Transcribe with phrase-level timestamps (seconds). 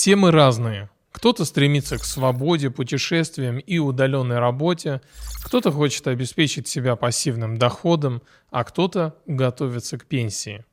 [0.00, 0.88] Все мы разные.
[1.12, 5.02] Кто-то стремится к свободе, путешествиям и удаленной работе,
[5.44, 10.64] кто-то хочет обеспечить себя пассивным доходом, а кто-то готовится к пенсии.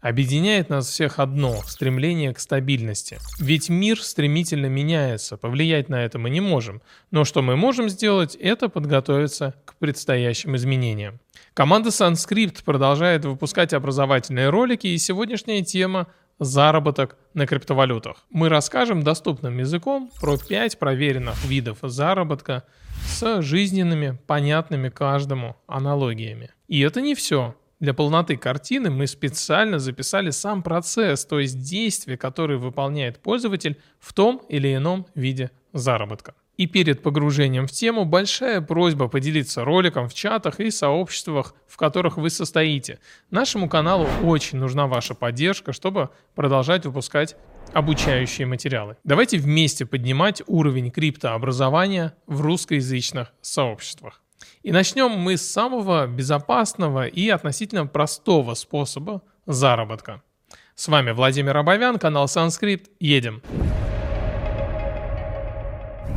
[0.00, 3.20] Объединяет нас всех одно– стремление к стабильности.
[3.38, 6.82] Ведь мир стремительно меняется, повлиять на это мы не можем.
[7.12, 11.20] Но что мы можем сделать– это подготовиться к предстоящим изменениям.
[11.54, 16.08] Команда Sunscript продолжает выпускать образовательные ролики, и сегодняшняя тема–
[16.38, 18.24] заработок на криптовалютах.
[18.30, 22.64] Мы расскажем доступным языком про 5 проверенных видов заработка
[23.06, 26.50] с жизненными, понятными каждому аналогиями.
[26.68, 27.54] И это не все.
[27.80, 34.12] Для полноты картины мы специально записали сам процесс, то есть действие, которое выполняет пользователь в
[34.12, 36.34] том или ином виде заработка.
[36.56, 42.16] И перед погружением в тему большая просьба поделиться роликом в чатах и сообществах, в которых
[42.16, 43.00] вы состоите.
[43.30, 47.36] Нашему каналу очень нужна ваша поддержка, чтобы продолжать выпускать
[47.72, 48.96] обучающие материалы.
[49.02, 54.22] Давайте вместе поднимать уровень криптообразования в русскоязычных сообществах.
[54.62, 60.22] И начнем мы с самого безопасного и относительно простого способа заработка.
[60.74, 62.90] С вами Владимир Абовян, канал Санскрипт.
[62.98, 63.42] Едем!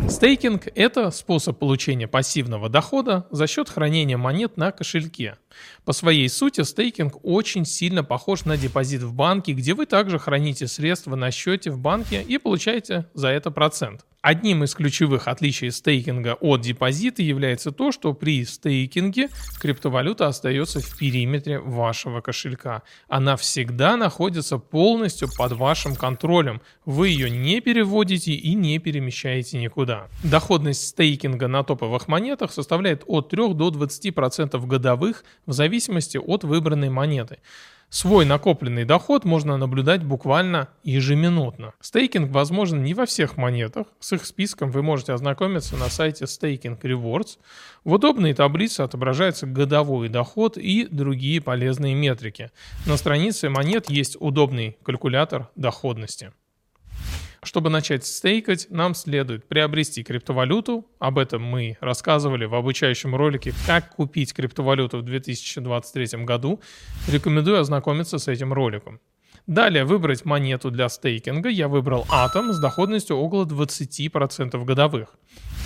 [0.10, 5.38] Стейкинг– это способ получения пассивного дохода за счет хранения монет на кошельке.
[5.86, 10.68] По своей сути, стейкинг очень сильно похож на депозит в банке, где вы также храните
[10.68, 14.06] средства на счете в банке и получаете за это процент.
[14.28, 19.30] Одним из ключевых отличий стейкинга от депозита является то, что при стейкинге
[19.62, 22.82] криптовалюта остается в периметре вашего кошелька.
[23.08, 26.62] Она всегда находится полностью под вашим контролем.
[26.84, 30.08] Вы ее не переводите и не перемещаете никуда.
[30.26, 36.90] Доходность стейкинга на топовых монетах составляет от 3 до 20% годовых в зависимости от выбранной
[36.90, 37.40] монеты.
[37.90, 41.74] Свой накопленный доход можно наблюдать буквально ежеминутно.
[41.80, 43.88] Стейкинг возможен не во всех монетах.
[44.02, 47.38] С их списком вы можете ознакомиться на сайте Staking Rewards.
[47.86, 52.52] В удобной таблице отображается годовой доход и другие полезные метрики.
[52.86, 56.34] На странице монет есть удобный калькулятор доходности.
[57.48, 60.86] Чтобы начать стейкать, нам следует приобрести криптовалюту.
[61.00, 66.60] Об этом мы рассказывали в обучающем ролике «Как купить криптовалюту в 2023 году».
[67.08, 69.00] Рекомендую ознакомиться с этим роликом.
[69.48, 71.48] Далее выбрать монету для стейкинга.
[71.48, 75.16] Я выбрал Atom с доходностью около 20% годовых.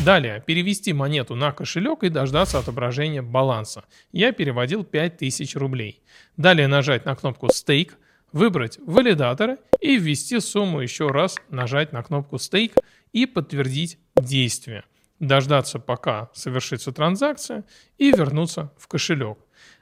[0.05, 3.85] Далее перевести монету на кошелек и дождаться отображения баланса.
[4.11, 6.03] Я переводил 5000 рублей.
[6.37, 7.97] Далее нажать на кнопку «Стейк»,
[8.31, 12.75] выбрать валидатора и ввести сумму еще раз, нажать на кнопку Stake
[13.11, 14.83] и подтвердить действие.
[15.19, 17.63] Дождаться, пока совершится транзакция
[17.97, 19.37] и вернуться в кошелек.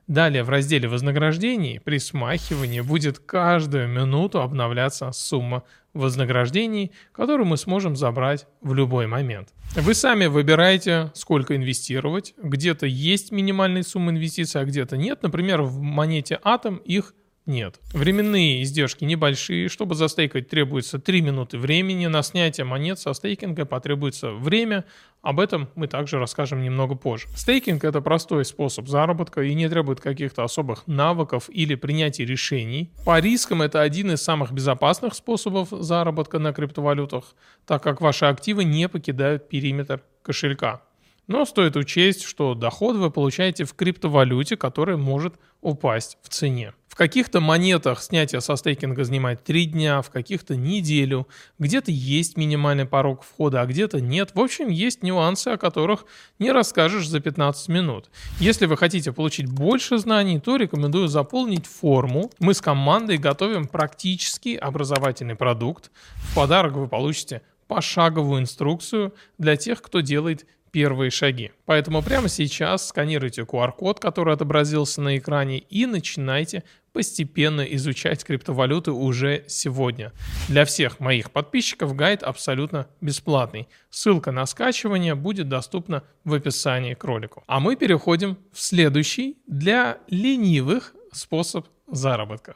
[0.08, 7.96] Далее в разделе вознаграждений при смахивании будет каждую минуту обновляться сумма вознаграждений, которую мы сможем
[7.96, 9.50] забрать в любой момент.
[9.76, 12.34] Вы сами выбираете, сколько инвестировать.
[12.42, 15.22] Где-то есть минимальная сумма инвестиций, а где-то нет.
[15.22, 17.14] Например, в монете Атом их
[17.46, 17.80] нет.
[17.94, 19.70] Временные издержки небольшие.
[19.70, 22.06] Чтобы застейкать требуется 3 минуты времени.
[22.08, 24.86] На снятие монет со стейкинга потребуется время.
[25.22, 27.28] Об этом мы также расскажем немного позже.
[27.36, 32.92] Стейкинг это простой способ заработка и не требует каких-то особых навыков или принятия решений.
[33.06, 37.36] По рискам это один из самых безопасных способов заработка на криптовалютах,
[37.66, 40.82] так как ваши активы не покидают периметр кошелька.
[41.30, 46.74] Но стоит учесть, что доход вы получаете в криптовалюте, которая может упасть в цене.
[46.88, 51.28] В каких-то монетах снятие со стейкинга занимает 3 дня, в каких-то неделю,
[51.60, 54.32] где-то есть минимальный порог входа, а где-то нет.
[54.34, 56.06] В общем, есть нюансы, о которых
[56.40, 58.10] не расскажешь за 15 минут.
[58.40, 62.32] Если вы хотите получить больше знаний, то рекомендую заполнить форму.
[62.40, 65.92] Мы с командой готовим практический образовательный продукт.
[66.16, 71.52] В подарок вы получите пошаговую инструкцию для тех, кто делает первые шаги.
[71.66, 76.64] Поэтому прямо сейчас сканируйте QR-код, который отобразился на экране, и начинайте
[76.94, 80.12] постепенно изучать криптовалюты уже сегодня.
[80.48, 83.68] Для всех моих подписчиков гайд абсолютно бесплатный.
[83.90, 87.44] Ссылка на скачивание будет доступна в описании к ролику.
[87.48, 92.56] А мы переходим в следующий для ленивых способ заработка.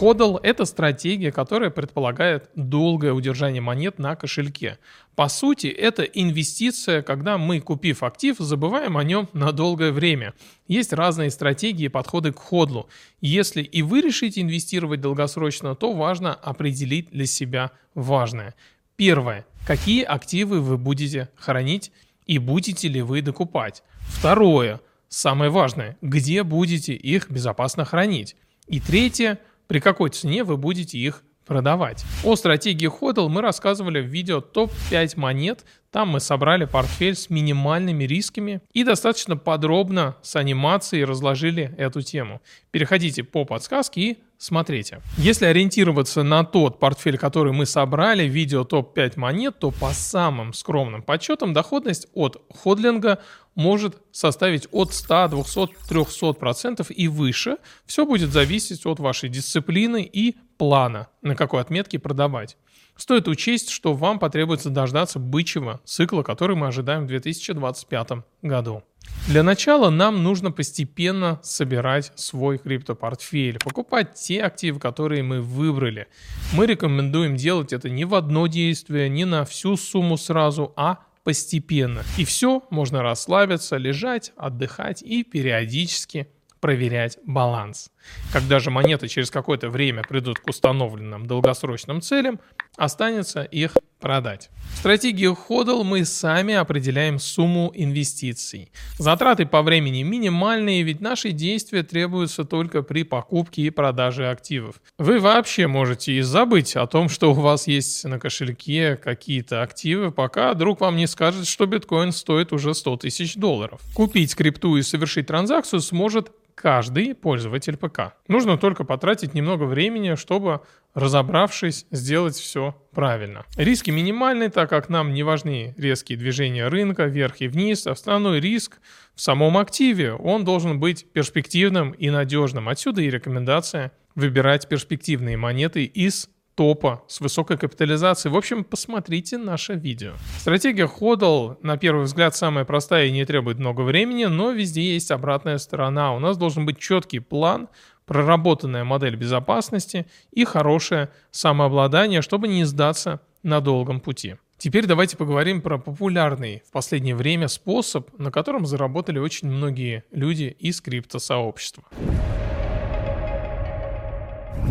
[0.00, 4.78] Ходл– это стратегия, которая предполагает долгое удержание монет на кошельке.
[5.14, 10.32] По сути, это инвестиция, когда мы, купив актив, забываем о нем на долгое время.
[10.66, 12.88] Есть разные стратегии и подходы к ходлу.
[13.20, 18.54] Если и вы решите инвестировать долгосрочно, то важно определить для себя важное.
[18.96, 19.44] Первое.
[19.66, 21.92] Какие активы вы будете хранить
[22.24, 23.82] и будете ли вы докупать?
[24.08, 24.80] Второе.
[25.10, 25.98] Самое важное.
[26.00, 28.34] Где будете их безопасно хранить?
[28.66, 29.38] И третье–
[29.70, 32.04] при какой цене вы будете их продавать.
[32.24, 35.64] О стратегии HODL мы рассказывали в видео топ-5 монет.
[35.92, 42.42] Там мы собрали портфель с минимальными рисками и достаточно подробно с анимацией разложили эту тему.
[42.72, 45.00] Переходите по подсказке и смотрите.
[45.16, 51.02] Если ориентироваться на тот портфель, который мы собрали, видео топ-5 монет, то по самым скромным
[51.02, 53.20] подсчетам доходность от ходлинга
[53.54, 57.58] может составить от 100, 200, 300 процентов и выше.
[57.84, 62.56] Все будет зависеть от вашей дисциплины и плана, на какой отметке продавать.
[62.96, 68.82] Стоит учесть, что вам потребуется дождаться бычьего цикла, который мы ожидаем в 2025 году.
[69.30, 76.08] Для начала нам нужно постепенно собирать свой криптопортфель, покупать те активы, которые мы выбрали.
[76.52, 82.02] Мы рекомендуем делать это не в одно действие, не на всю сумму сразу, а постепенно.
[82.18, 86.26] И все, можно расслабиться, лежать, отдыхать и периодически
[86.58, 87.90] проверять баланс.
[88.32, 92.40] Когда же монеты через какое-то время придут к установленным долгосрочным целям,
[92.76, 94.50] останется их продать.
[94.74, 98.72] В стратегии HODL мы сами определяем сумму инвестиций.
[98.98, 104.80] Затраты по времени минимальные, ведь наши действия требуются только при покупке и продаже активов.
[104.98, 110.10] Вы вообще можете и забыть о том, что у вас есть на кошельке какие-то активы,
[110.10, 113.80] пока друг вам не скажет, что биткоин стоит уже 100 тысяч долларов.
[113.94, 118.14] Купить крипту и совершить транзакцию сможет каждый пользователь ПК.
[118.28, 120.60] Нужно только потратить немного времени, чтобы,
[120.94, 123.44] разобравшись, сделать все правильно.
[123.56, 127.86] Риски минимальны, так как нам не важны резкие движения рынка вверх и вниз.
[127.86, 128.80] Основной риск
[129.14, 130.14] в самом активе.
[130.14, 132.68] Он должен быть перспективным и надежным.
[132.68, 136.28] Отсюда и рекомендация выбирать перспективные монеты из
[136.60, 138.34] топа с высокой капитализацией.
[138.34, 140.12] В общем, посмотрите наше видео.
[140.38, 145.10] Стратегия HODL, на первый взгляд, самая простая и не требует много времени, но везде есть
[145.10, 146.14] обратная сторона.
[146.14, 147.68] У нас должен быть четкий план,
[148.10, 154.34] проработанная модель безопасности и хорошее самообладание, чтобы не сдаться на долгом пути.
[154.58, 160.56] Теперь давайте поговорим про популярный в последнее время способ, на котором заработали очень многие люди
[160.58, 161.84] из криптосообщества.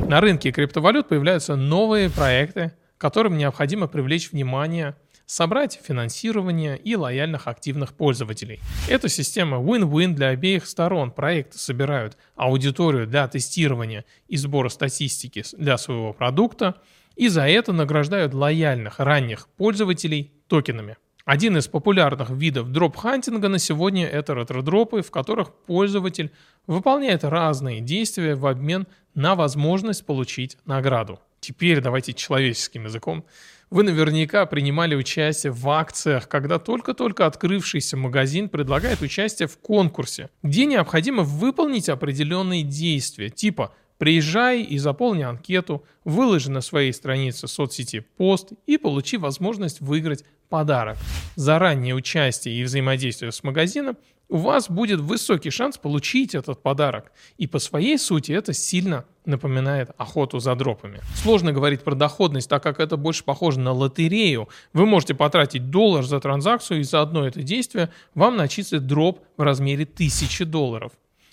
[0.10, 4.98] На рынке криптовалют появляются новые проекты, которым необходимо привлечь внимание,
[5.30, 8.60] собрать финансирование и лояльных активных пользователей.
[8.88, 11.12] Эта система win-win для обеих сторон.
[11.12, 16.82] Проекты собирают аудиторию для тестирования и сбора статистики для своего продукта,
[17.16, 20.98] и за это награждают лояльных ранних пользователей токенами.
[21.26, 26.32] Один из популярных видов дроп-хантинга на сегодня это ретро-дропы, в которых пользователь
[26.66, 31.20] выполняет разные действия в обмен на возможность получить награду.
[31.40, 33.26] Теперь давайте человеческим языком.
[33.70, 40.66] Вы наверняка принимали участие в акциях, когда только-только открывшийся магазин предлагает участие в конкурсе, где
[40.66, 48.54] необходимо выполнить определенные действия, типа Приезжай и заполни анкету, выложи на своей странице соцсети пост
[48.66, 50.98] и получи возможность выиграть подарок.
[51.36, 53.98] За раннее участие и взаимодействие с магазином
[54.30, 57.12] у вас будет высокий шанс получить этот подарок.
[57.38, 61.00] И по своей сути это сильно напоминает охоту за дропами.
[61.16, 64.50] Сложно говорить про доходность, так как это больше похоже на лотерею.
[64.74, 69.42] Вы можете потратить доллар за транзакцию и за одно это действие вам начислят дроп в
[69.42, 70.92] размере 1000 долларов.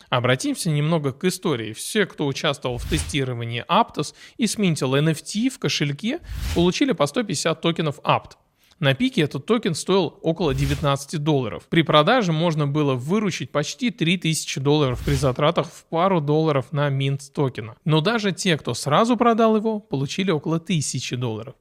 [0.09, 1.73] Обратимся немного к истории.
[1.73, 6.21] Все, кто участвовал в тестировании Aptos и сминтил NFT в кошельке,
[6.55, 8.33] получили по 150 токенов Apt.
[8.79, 11.67] На пике этот токен стоил около 19 долларов.
[11.69, 17.33] При продаже можно было выручить почти 3000 долларов при затратах в пару долларов на минт
[17.33, 17.77] токена.
[17.85, 21.55] Но даже те, кто сразу продал его, получили около 1000 долларов.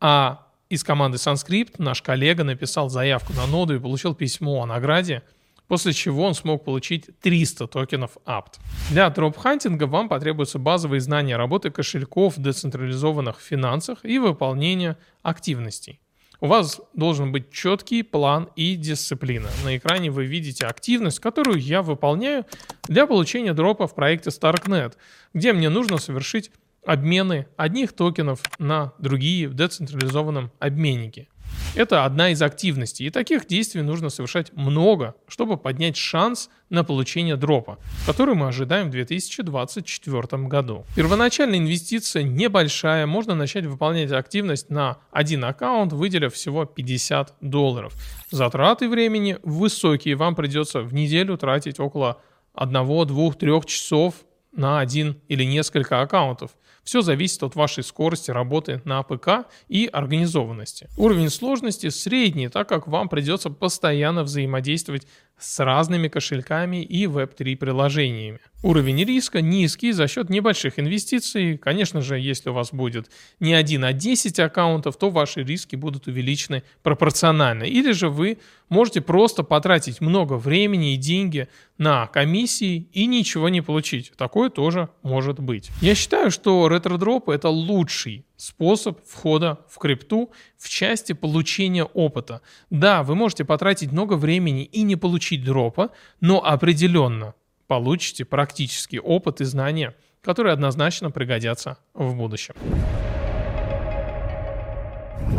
[0.00, 5.22] А из команды Sunscript наш коллега написал заявку на ноду и получил письмо о награде–
[5.68, 8.58] после чего он смог получить 300 токенов APT.
[8.90, 16.00] Для дроп-хантинга вам потребуются базовые знания работы кошельков в децентрализованных финансах и выполнения активностей.
[16.40, 19.48] У вас должен быть четкий план и дисциплина.
[19.64, 22.46] На экране вы видите активность, которую я выполняю
[22.84, 24.94] для получения дропа в проекте Starknet,
[25.34, 26.52] где мне нужно совершить
[26.86, 31.26] обмены одних токенов на другие в децентрализованном обменнике.
[31.74, 37.36] Это одна из активностей, и таких действий нужно совершать много, чтобы поднять шанс на получение
[37.36, 40.84] дропа, который мы ожидаем в 2024 году.
[40.96, 47.94] Первоначальная инвестиция небольшая, можно начать выполнять активность на один аккаунт, выделив всего 50 долларов.
[48.30, 52.20] Затраты времени высокие, вам придется в неделю тратить около
[52.54, 54.14] 1, 2, 3 часов
[54.52, 56.52] на один или несколько аккаунтов.
[56.82, 60.88] Все зависит от вашей скорости работы на ПК и организованности.
[60.96, 65.06] Уровень сложности средний, так как вам придется постоянно взаимодействовать
[65.38, 68.40] с разными кошельками и Web3 приложениями.
[68.62, 71.56] Уровень риска низкий за счет небольших инвестиций.
[71.56, 76.08] Конечно же, если у вас будет не один, а 10 аккаунтов, то ваши риски будут
[76.08, 77.64] увеличены пропорционально.
[77.64, 83.60] Или же вы можете просто потратить много времени и деньги на комиссии и ничего не
[83.60, 84.12] получить.
[84.16, 85.70] Такое тоже может быть.
[85.80, 92.40] Я считаю, что ретро-дроп это лучший способ входа в крипту в части получения опыта.
[92.70, 95.90] Да, вы можете потратить много времени и не получить дропа,
[96.20, 97.34] но определенно
[97.66, 102.54] получите практический опыт и знания, которые однозначно пригодятся в будущем.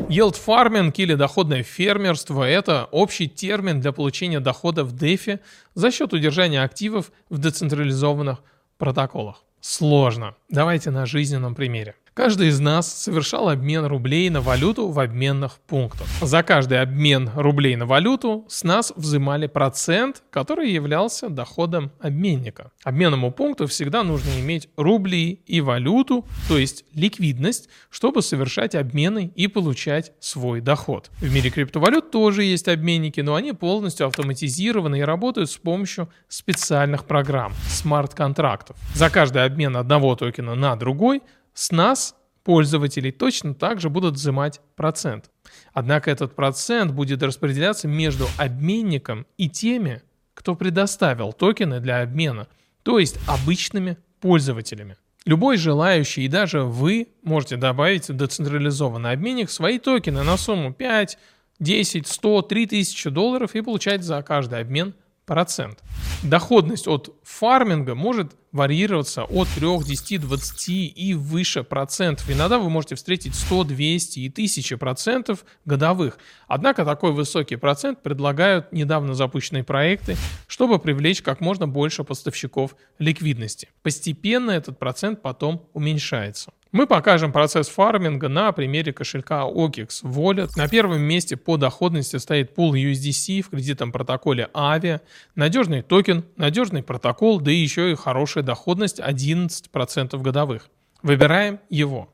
[0.10, 5.40] Yield farming или доходное фермерство– это общий термин для получения дохода в DeFi
[5.74, 8.40] за счет удержания активов в децентрализованных
[8.78, 9.44] протоколах.
[9.62, 10.36] Сложно.
[10.50, 11.96] Давайте на жизненном примере.
[12.20, 16.06] Каждый из нас совершал обмен рублей на валюту в обменных пунктах.
[16.20, 22.72] За каждый обмен рублей на валюту с нас взимали процент, который являлся доходом обменника.
[22.84, 29.48] Обменному пункту всегда нужно иметь рубли и валюту, то есть ликвидность, чтобы совершать обмены и
[29.48, 31.12] получать свой доход.
[31.22, 37.06] В мире криптовалют тоже есть обменники, но они полностью автоматизированы и работают с помощью специальных
[37.06, 38.76] программ, смарт-контрактов.
[38.94, 41.22] За каждый обмен одного токена на другой
[41.60, 45.30] с нас, пользователей, точно так же будут взимать процент.
[45.74, 50.02] Однако этот процент будет распределяться между обменником и теми,
[50.34, 52.48] кто предоставил токены для обмена,
[52.84, 54.96] то есть обычными пользователями.
[55.26, 61.18] Любой желающий и даже вы можете добавить в децентрализованный обменник свои токены на сумму 5,
[61.60, 64.94] 10, 100, 3000 долларов и получать за каждый обмен
[65.30, 65.84] процент.
[66.24, 72.28] Доходность от фарминга может варьироваться от 3, 10, 20 и выше процентов.
[72.32, 76.18] Иногда вы можете встретить 100, 200 и 1000 процентов годовых.
[76.48, 80.16] Однако такой высокий процент предлагают недавно запущенные проекты,
[80.48, 83.70] чтобы привлечь как можно больше поставщиков ликвидности.
[83.84, 86.52] Постепенно этот процент потом уменьшается.
[86.72, 90.52] Мы покажем процесс фарминга на примере кошелька OKX Wallet.
[90.56, 95.02] На первом месте по доходности стоит пул USDC в кредитном протоколе Aave,
[95.34, 100.70] надежный токен, надежный протокол, да и еще и хорошая доходность 11% годовых.
[101.02, 102.14] Выбираем его.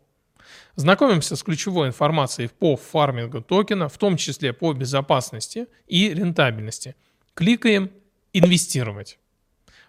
[0.78, 6.96] Знакомимся с ключевой информацией по фармингу токена, в том числе по безопасности и рентабельности.
[7.34, 7.92] Кликаем
[8.32, 9.20] «Инвестировать».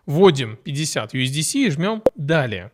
[0.06, 2.72] Вводим 50 USDC и жмем «Далее».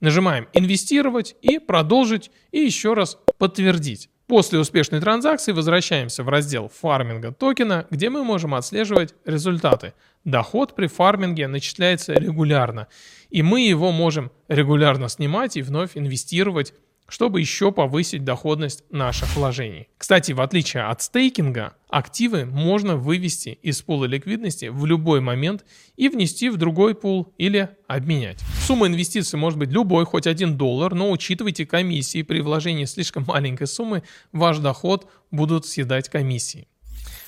[0.00, 4.10] Нажимаем «Инвестировать» и «Продолжить» и еще раз «Подтвердить».
[4.26, 9.94] После успешной транзакции возвращаемся в раздел фарминга токена, где мы можем отслеживать результаты.
[10.24, 12.88] Доход при фарминге начисляется регулярно,
[13.30, 16.74] и мы его можем регулярно снимать и вновь инвестировать
[17.08, 19.88] чтобы еще повысить доходность наших вложений.
[19.98, 25.64] Кстати, в отличие от стейкинга, активы можно вывести из пула ликвидности в любой момент
[25.96, 28.40] и внести в другой пул или обменять.
[28.66, 32.22] Сумма инвестиций может быть любой, хоть один доллар, но учитывайте комиссии.
[32.22, 36.68] При вложении слишком маленькой суммы ваш доход будут съедать комиссии.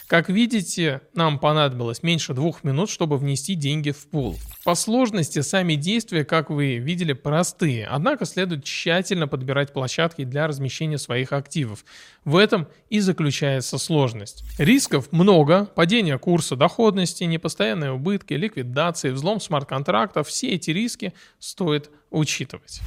[0.09, 4.39] Как видите, нам понадобилось меньше двух минут, чтобы внести деньги в пул.
[4.65, 10.97] По сложности сами действия, как вы видели, простые, однако следует тщательно подбирать площадки для размещения
[10.97, 11.85] своих активов.
[12.25, 14.45] В этом и заключается сложность.
[14.59, 22.81] Рисков много, падение курса доходности, непостоянные убытки, ликвидации, взлом смарт-контрактов, все эти риски стоит учитывать.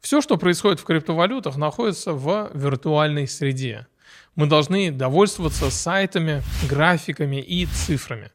[0.00, 3.86] Все, что происходит в криптовалютах, находится в виртуальной среде.
[4.36, 8.30] Мы должны довольствоваться сайтами, графиками и цифрами.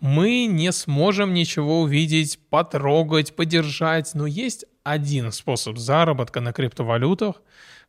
[0.00, 7.42] Мы не сможем ничего увидеть, потрогать, подержать, но есть один способ заработка на криптовалютах,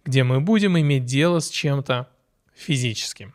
[0.05, 2.07] где мы будем иметь дело с чем-то
[2.55, 3.33] физическим.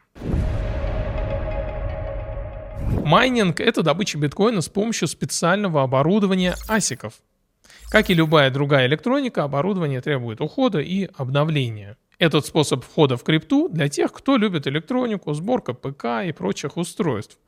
[3.04, 7.14] Майнинг– это добыча биткоина с помощью специального оборудования асиков.
[7.90, 11.97] Как и любая другая электроника, оборудование требует ухода и обновления.
[12.20, 17.38] Этот способ входа в крипту для тех, кто любит электронику, сборка ПК и прочих устройств.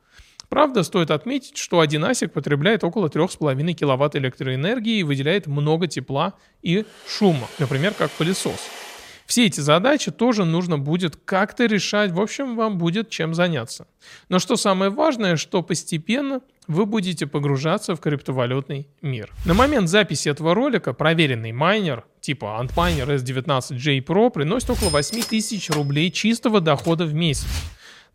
[0.49, 6.33] Правда, стоит отметить, что один ASIC потребляет около 3,5 кВт электроэнергии и выделяет много тепла
[6.63, 8.59] и шума, например, как пылесос.
[9.27, 13.85] Все эти задачи тоже нужно будет как-то решать, в общем, вам будет чем заняться.
[14.27, 19.31] Но что самое важное, что постепенно вы будете погружаться в криптовалютный мир.
[19.45, 26.09] На момент записи этого ролика проверенный майнер типа Antminer S19J Pro приносит около 8000 рублей
[26.09, 27.47] чистого дохода в месяц.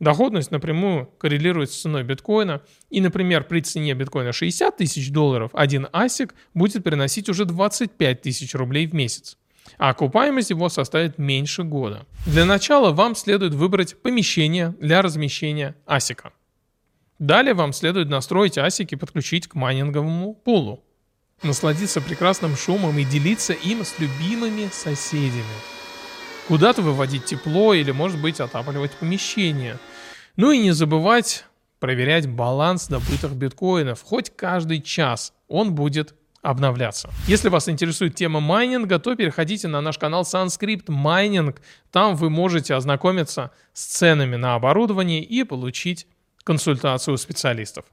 [0.00, 2.62] Доходность напрямую коррелирует с ценой биткоина.
[2.88, 8.54] И, например, при цене биткоина 60 тысяч долларов один ASIC будет приносить уже 25 тысяч
[8.54, 9.36] рублей в месяц
[9.76, 12.06] а окупаемость его составит меньше года.
[12.26, 16.32] Для начала вам следует выбрать помещение для размещения асика.
[17.18, 20.84] Далее вам следует настроить асики и подключить к майнинговому пулу.
[21.42, 25.44] Насладиться прекрасным шумом и делиться им с любимыми соседями.
[26.48, 29.78] Куда-то выводить тепло или, может быть, отапливать помещение.
[30.36, 31.44] Ну и не забывать
[31.78, 35.32] проверять баланс добытых биткоинов хоть каждый час.
[35.46, 37.10] Он будет обновляться.
[37.26, 41.56] Если вас интересует тема майнинга, то переходите на наш канал Sunscript Mining.
[41.90, 46.06] Там вы можете ознакомиться с ценами на оборудование и получить
[46.48, 47.84] консультацию у специалистов.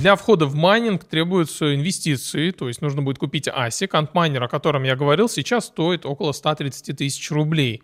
[0.00, 3.88] Для входа в майнинг требуются инвестиции, то есть нужно будет купить ASIC.
[3.92, 7.82] Антмайнер, о котором я говорил, сейчас стоит около 130 тысяч рублей.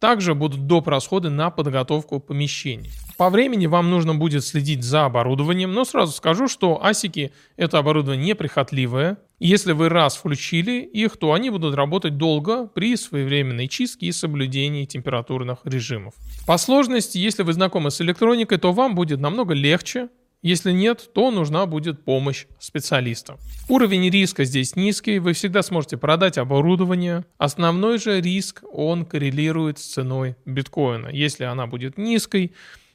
[0.00, 0.88] Также будут доп.
[0.88, 2.90] расходы на подготовку помещений.
[3.18, 8.28] По времени вам нужно будет следить за оборудованием, но сразу скажу, что асики– это оборудование
[8.28, 9.18] неприхотливое.
[9.38, 14.86] Если вы раз включили их, то они будут работать долго при своевременной чистке и соблюдении
[14.86, 16.14] температурных режимов.
[16.46, 20.08] По сложности, если вы знакомы с электроникой, то вам будет намного легче,
[20.42, 23.36] если нет, то нужна будет помощь специалиста.
[23.68, 27.26] Уровень риска здесь низкий, вы всегда сможете продать оборудование.
[27.36, 31.08] Основной же риск, он коррелирует с ценой биткоина.
[31.08, 32.52] Если она будет низкой,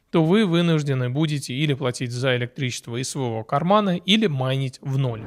[0.10, 5.22] то вы вынуждены будете или платить за электричество из своего кармана, или майнить в ноль.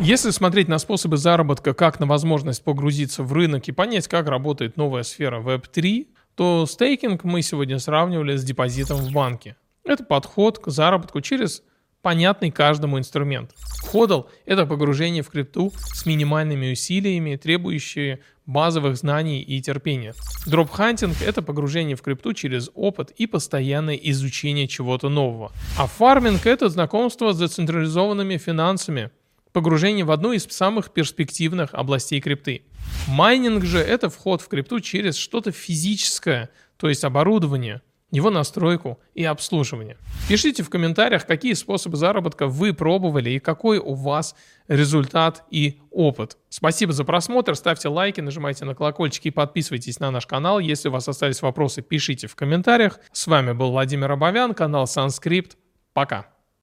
[0.00, 4.76] Если смотреть на способы заработка как на возможность погрузиться в рынок и понять, как работает
[4.76, 9.56] новая сфера Web3, то стейкинг мы сегодня сравнивали с депозитом в банке.
[9.84, 11.62] Это подход к заработку через
[12.02, 13.52] понятный каждому инструмент.
[13.82, 20.14] HODL– это погружение в крипту с минимальными усилиями, требующие базовых знаний и терпения.
[20.46, 25.52] Дропхантинг– это погружение в крипту через опыт и постоянное изучение чего-то нового.
[25.78, 29.10] А фарминг– это знакомство с децентрализованными финансами,
[29.52, 32.62] погружение в одну из самых перспективных областей крипты.
[33.08, 39.24] Майнинг же– это вход в крипту через что-то физическое, то есть оборудование– его настройку и
[39.24, 39.96] обслуживание.
[40.28, 44.34] Пишите в комментариях, какие способы заработка вы пробовали и какой у вас
[44.68, 46.38] результат и опыт.
[46.48, 50.60] Спасибо за просмотр, ставьте лайки, нажимайте на колокольчик и подписывайтесь на наш канал.
[50.60, 53.00] Если у вас остались вопросы, пишите в комментариях.
[53.12, 55.56] С вами был Владимир Абовян, канал Санскрипт.
[55.92, 56.35] Пока.